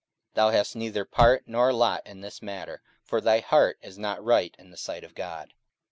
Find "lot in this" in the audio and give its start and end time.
1.71-2.41